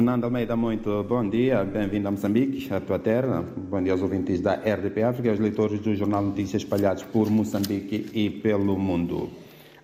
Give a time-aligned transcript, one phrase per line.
[0.00, 3.42] Fernando Almeida, muito bom dia, bem-vindo a Moçambique, a tua terra.
[3.42, 7.28] Bom dia aos ouvintes da RDP África e aos leitores do Jornal Notícias espalhados por
[7.28, 9.28] Moçambique e pelo mundo.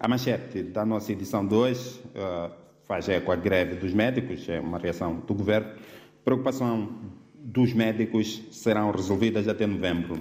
[0.00, 2.50] A manchete da nossa edição de hoje uh,
[2.84, 5.68] faz eco à greve dos médicos, é uma reação do governo.
[6.24, 6.88] Preocupação
[7.34, 10.18] dos médicos serão resolvidas até novembro.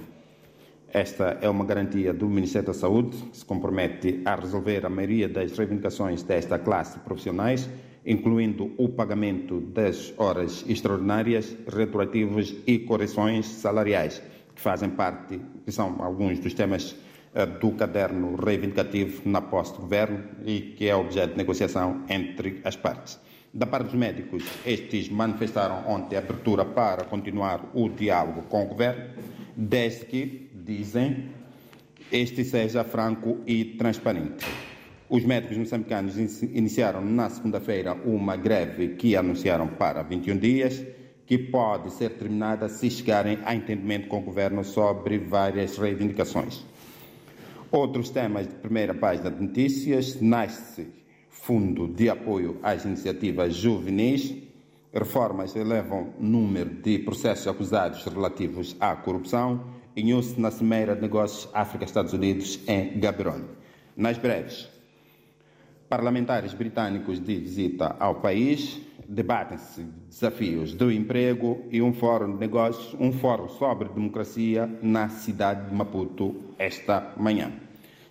[0.89, 5.29] Esta é uma garantia do Ministério da Saúde, que se compromete a resolver a maioria
[5.29, 7.69] das reivindicações desta classe de profissionais
[8.05, 14.21] incluindo o pagamento das horas extraordinárias, retroativos e correções salariais,
[14.53, 16.95] que fazem parte, que são alguns dos temas
[17.33, 22.61] eh, do caderno reivindicativo na posse do governo e que é objeto de negociação entre
[22.63, 23.19] as partes.
[23.53, 29.05] Da parte dos médicos, estes manifestaram ontem abertura para continuar o diálogo com o governo,
[29.55, 31.29] desde que, dizem,
[32.11, 34.45] este seja franco e transparente.
[35.07, 40.83] Os médicos moçambicanos iniciaram na segunda-feira uma greve que anunciaram para 21 dias,
[41.27, 46.65] que pode ser terminada se chegarem a entendimento com o governo sobre várias reivindicações.
[47.71, 50.87] Outros temas de primeira página de notícias: nasce
[51.29, 54.33] Fundo de Apoio às Iniciativas Juvenis,
[54.91, 60.03] reformas elevam número de processos acusados relativos à corrupção, e
[60.37, 63.45] na Cimeira de Negócios África-Estados Unidos em Gaborone.
[63.95, 64.74] Nas breves,
[65.89, 72.95] Parlamentares britânicos de visita ao país debatem-se desafios do emprego e um fórum de negócios,
[72.99, 77.51] um fórum sobre democracia na cidade de Maputo esta manhã.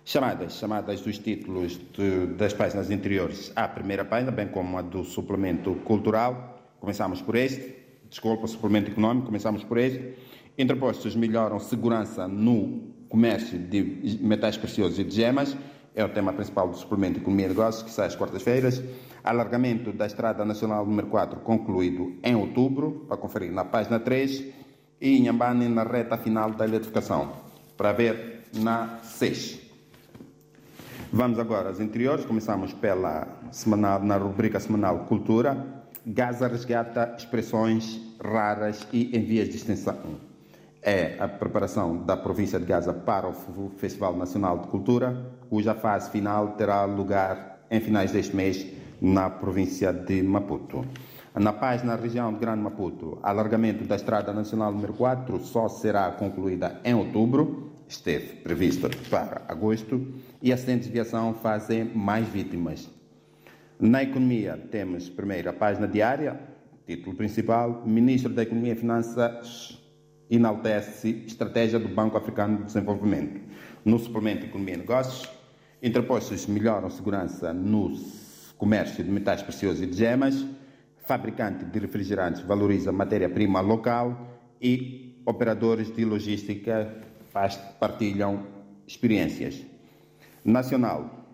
[0.05, 5.03] Chamadas, chamadas dos títulos de, das páginas interiores à primeira página, bem como a do
[5.03, 6.61] suplemento cultural.
[6.79, 7.75] Começamos por este,
[8.09, 10.13] desculpa, suplemento econômico, começamos por este.
[10.57, 15.57] Interpostos melhoram segurança no comércio de metais preciosos e de gemas
[15.95, 18.83] é o tema principal do suplemento Economia e Negócios, que sai às quartas-feiras.
[19.23, 24.53] Alargamento da Estrada Nacional número 4, concluído em outubro, para conferir na página 3.
[24.99, 27.31] E Inhambane na reta final da eletrificação,
[27.75, 29.59] para ver na 6.
[31.11, 32.25] Vamos agora aos interiores.
[32.25, 35.85] Começamos pela semanal, na rubrica semanal Cultura.
[36.05, 39.97] Gaza resgata expressões raras e em vias de extensão.
[40.87, 43.33] É a preparação da província de Gaza para o
[43.75, 48.67] Festival Nacional de Cultura cuja fase final terá lugar em finais deste mês
[49.01, 50.85] na província de Maputo.
[51.33, 56.11] Na paz na região de Grande Maputo, alargamento da Estrada Nacional número 4 só será
[56.11, 62.87] concluída em outubro, esteve prevista para agosto, e acidentes de viação fazem mais vítimas.
[63.79, 66.39] Na economia, temos primeiro a página diária,
[66.85, 69.83] título principal, Ministro da Economia e Finanças
[70.29, 73.41] enaltece estratégia do Banco Africano de Desenvolvimento.
[73.83, 75.29] No suplemento Economia e Negócios,
[75.81, 77.95] interpostos melhoram segurança no
[78.57, 80.45] comércio de metais preciosos e de gemas,
[81.05, 86.91] fabricante de refrigerantes valoriza matéria-prima local e operadores de logística
[87.79, 88.47] partilham
[88.87, 89.63] experiências.
[90.43, 91.27] Nacional.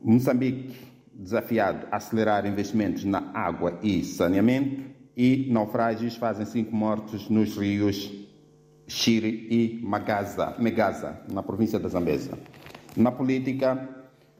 [0.00, 0.74] Moçambique
[1.12, 4.82] desafiado a acelerar investimentos na água e saneamento
[5.16, 8.10] e naufrágios fazem cinco mortos nos rios
[8.86, 12.38] Shiri e Magaza, Megaza, na província da Zambesa.
[12.96, 13.88] Na política,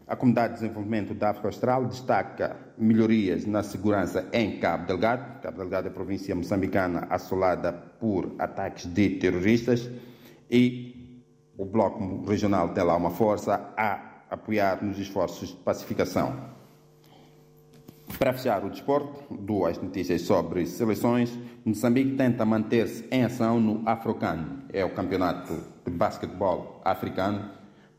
[0.06, 5.41] a Comunidade de Desenvolvimento da África Austral destaca melhorias na segurança em Cabo Delgado.
[5.41, 9.89] Cabo Delgado é a província moçambicana assolada por ataques de terroristas
[10.50, 11.22] e
[11.56, 16.50] o Bloco Regional tem lá uma força a apoiar nos esforços de pacificação.
[18.22, 21.37] Para fechar o desporto, duas notícias sobre seleções.
[21.65, 25.53] Moçambique tenta manter-se em ação no Afrocan, é o campeonato
[25.84, 27.50] de basquetebol africano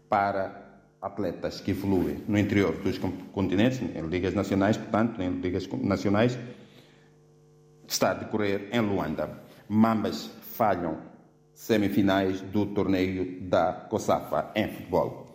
[0.07, 2.97] para atletas que evoluem no interior dos
[3.33, 6.39] continentes, em ligas nacionais, portanto, em ligas nacionais,
[7.85, 9.29] está a decorrer em Luanda.
[9.67, 10.99] Mambas falham
[11.53, 15.27] semifinais do torneio da COSAFA em futebol.